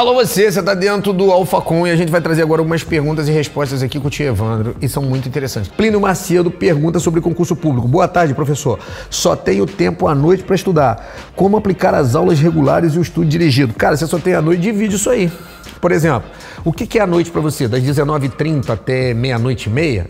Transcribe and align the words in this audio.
Alô 0.00 0.14
você, 0.14 0.50
você 0.50 0.62
tá 0.62 0.72
dentro 0.72 1.12
do 1.12 1.30
Alfacom 1.30 1.86
e 1.86 1.90
a 1.90 1.94
gente 1.94 2.10
vai 2.10 2.22
trazer 2.22 2.40
agora 2.40 2.62
algumas 2.62 2.82
perguntas 2.82 3.28
e 3.28 3.32
respostas 3.32 3.82
aqui 3.82 4.00
com 4.00 4.08
o 4.08 4.10
tio 4.10 4.28
Evandro 4.28 4.74
e 4.80 4.88
são 4.88 5.02
muito 5.02 5.28
interessantes. 5.28 5.70
Plínio 5.70 6.00
Macedo 6.00 6.50
pergunta 6.50 6.98
sobre 6.98 7.20
concurso 7.20 7.54
público. 7.54 7.86
Boa 7.86 8.08
tarde, 8.08 8.32
professor. 8.32 8.78
Só 9.10 9.36
tenho 9.36 9.66
tempo 9.66 10.08
à 10.08 10.14
noite 10.14 10.42
para 10.42 10.56
estudar. 10.56 11.06
Como 11.36 11.54
aplicar 11.54 11.94
as 11.94 12.14
aulas 12.14 12.40
regulares 12.40 12.94
e 12.94 12.98
o 12.98 13.02
estudo 13.02 13.26
dirigido? 13.26 13.74
Cara, 13.74 13.94
você 13.94 14.06
só 14.06 14.18
tem 14.18 14.32
a 14.32 14.40
noite, 14.40 14.62
divide 14.62 14.96
isso 14.96 15.10
aí. 15.10 15.30
Por 15.82 15.92
exemplo, 15.92 16.30
o 16.64 16.72
que 16.72 16.98
é 16.98 17.02
a 17.02 17.06
noite 17.06 17.30
para 17.30 17.42
você? 17.42 17.68
Das 17.68 17.82
19h30 17.82 18.70
até 18.70 19.12
meia-noite 19.12 19.68
e 19.68 19.70
meia? 19.70 20.06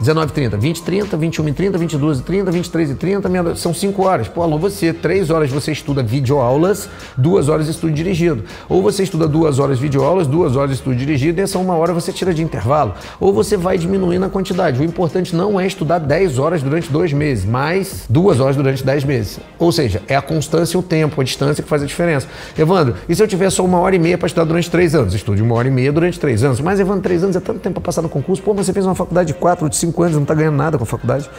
19h30, 0.00 0.58
20h30, 0.58 1.18
21h30, 1.18 1.72
22h30, 1.78 2.50
23h30, 2.50 3.56
são 3.56 3.72
5 3.72 4.02
horas. 4.02 4.28
Pô, 4.28 4.42
alô, 4.42 4.58
você, 4.58 4.92
3 4.92 5.30
horas 5.30 5.50
você 5.50 5.72
estuda 5.72 6.02
videoaulas, 6.02 6.88
2 7.16 7.48
horas 7.48 7.68
estudo 7.68 7.92
dirigido. 7.92 8.44
Ou 8.68 8.82
você 8.82 9.02
estuda 9.02 9.26
2 9.26 9.58
horas 9.58 9.78
videoaulas, 9.78 10.26
2 10.26 10.56
horas 10.56 10.72
estudo 10.72 10.96
dirigido 10.96 11.40
e 11.40 11.42
essa 11.42 11.58
uma 11.58 11.74
hora 11.74 11.94
você 11.94 12.12
tira 12.12 12.34
de 12.34 12.42
intervalo. 12.42 12.94
Ou 13.18 13.32
você 13.32 13.56
vai 13.56 13.78
diminuindo 13.78 14.24
a 14.26 14.28
quantidade. 14.28 14.80
O 14.80 14.84
importante 14.84 15.34
não 15.34 15.58
é 15.58 15.66
estudar 15.66 15.98
10 15.98 16.38
horas 16.38 16.62
durante 16.62 16.90
2 16.90 17.12
meses, 17.12 17.44
mas 17.44 18.04
2 18.08 18.40
horas 18.40 18.56
durante 18.56 18.84
10 18.84 19.04
meses. 19.04 19.40
Ou 19.58 19.72
seja, 19.72 20.02
é 20.08 20.14
a 20.14 20.22
constância 20.22 20.76
e 20.76 20.80
o 20.80 20.82
tempo, 20.82 21.20
a 21.20 21.24
distância 21.24 21.62
que 21.62 21.68
faz 21.68 21.82
a 21.82 21.86
diferença. 21.86 22.28
Evandro, 22.58 22.94
e 23.08 23.14
se 23.14 23.22
eu 23.22 23.26
tiver 23.26 23.48
só 23.50 23.64
uma 23.64 23.78
hora 23.78 23.96
e 23.96 23.98
meia 23.98 24.18
para 24.18 24.26
estudar 24.26 24.44
durante 24.44 24.70
3 24.70 24.94
anos? 24.94 25.14
Estude 25.14 25.42
uma 25.42 25.54
hora 25.54 25.68
e 25.68 25.70
meia 25.70 25.90
durante 25.90 26.20
3 26.20 26.44
anos. 26.44 26.60
Mas, 26.60 26.78
Evandro, 26.80 27.02
3 27.02 27.24
anos 27.24 27.36
é 27.36 27.40
tanto 27.40 27.60
tempo 27.60 27.74
para 27.74 27.84
passar 27.84 28.02
no 28.02 28.08
concurso. 28.08 28.42
Pô, 28.42 28.52
você 28.52 28.72
fez 28.72 28.84
uma 28.84 28.94
faculdade 28.94 29.28
de 29.28 29.34
4, 29.34 29.68
de 29.68 29.76
5 29.76 29.85
cinco 29.86 30.02
anos, 30.02 30.14
não 30.14 30.22
está 30.22 30.34
ganhando 30.34 30.56
nada 30.56 30.76
com 30.76 30.84
a 30.84 30.86
faculdade. 30.86 31.30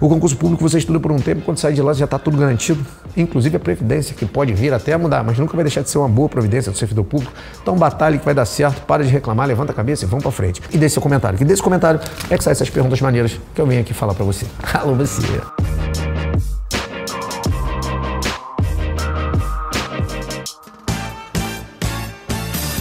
O 0.00 0.08
concurso 0.08 0.36
público 0.36 0.66
você 0.66 0.78
estuda 0.78 0.98
por 0.98 1.12
um 1.12 1.18
tempo, 1.18 1.42
quando 1.42 1.58
sai 1.58 1.72
de 1.72 1.82
lá 1.82 1.92
já 1.92 2.04
está 2.04 2.18
tudo 2.18 2.36
garantido, 2.36 2.84
inclusive 3.16 3.56
a 3.56 3.60
previdência, 3.60 4.14
que 4.14 4.24
pode 4.24 4.52
vir 4.52 4.72
até 4.72 4.92
a 4.92 4.98
mudar, 4.98 5.22
mas 5.22 5.38
nunca 5.38 5.54
vai 5.54 5.64
deixar 5.64 5.82
de 5.82 5.90
ser 5.90 5.98
uma 5.98 6.08
boa 6.08 6.28
providência 6.28 6.72
do 6.72 6.78
servidor 6.78 7.04
público. 7.04 7.32
Então 7.62 7.76
batalha 7.76 8.18
que 8.18 8.24
vai 8.24 8.34
dar 8.34 8.46
certo, 8.46 8.82
para 8.86 9.04
de 9.04 9.10
reclamar, 9.10 9.46
levanta 9.46 9.72
a 9.72 9.74
cabeça 9.74 10.04
e 10.04 10.08
vamos 10.08 10.22
para 10.22 10.32
frente. 10.32 10.62
E 10.70 10.78
deixe 10.78 10.94
seu 10.94 11.02
comentário, 11.02 11.38
que 11.38 11.44
desse 11.44 11.62
comentário 11.62 12.00
é 12.28 12.36
que 12.36 12.44
saem 12.44 12.52
essas 12.52 12.70
perguntas 12.70 13.00
maneiras 13.00 13.38
que 13.54 13.60
eu 13.60 13.66
venho 13.66 13.80
aqui 13.80 13.92
falar 13.92 14.14
para 14.14 14.24
você. 14.24 14.46
Alô, 14.74 14.94
você! 14.94 15.59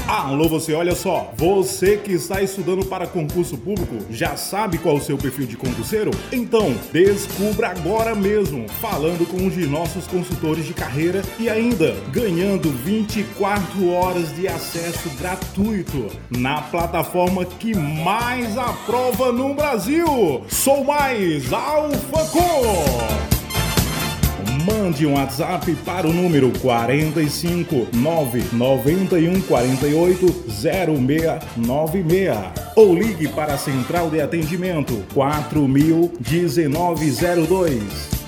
Alô, 0.09 0.49
você, 0.49 0.73
olha 0.73 0.95
só. 0.95 1.31
Você 1.37 1.95
que 1.95 2.13
está 2.13 2.41
estudando 2.41 2.83
para 2.83 3.05
concurso 3.05 3.55
público, 3.55 3.95
já 4.09 4.35
sabe 4.35 4.79
qual 4.79 4.95
o 4.95 5.01
seu 5.01 5.19
perfil 5.19 5.45
de 5.45 5.55
concurseiro? 5.55 6.09
Então, 6.31 6.75
descubra 6.91 7.67
agora 7.67 8.15
mesmo, 8.15 8.67
falando 8.81 9.23
com 9.29 9.37
um 9.37 9.49
de 9.49 9.67
nossos 9.67 10.07
consultores 10.07 10.65
de 10.65 10.73
carreira 10.73 11.21
e 11.37 11.47
ainda 11.47 11.95
ganhando 12.11 12.71
24 12.71 13.87
horas 13.91 14.35
de 14.35 14.47
acesso 14.47 15.11
gratuito 15.19 16.07
na 16.27 16.59
plataforma 16.59 17.45
que 17.45 17.75
mais 17.75 18.57
aprova 18.57 19.31
no 19.31 19.53
Brasil. 19.53 20.43
Sou 20.49 20.83
mais 20.83 21.53
AlphaCom! 21.53 22.68
Mande 24.89 25.05
um 25.05 25.13
WhatsApp 25.13 25.71
para 25.85 26.07
o 26.07 26.11
número 26.11 26.51
45 26.61 27.89
991 27.93 29.39
48 29.41 30.25
0696 30.49 32.35
ou 32.75 32.95
ligue 32.95 33.27
para 33.27 33.53
a 33.53 33.57
central 33.59 34.09
de 34.09 34.19
atendimento 34.19 35.05
4000 35.13 36.11
1902. 36.19 38.18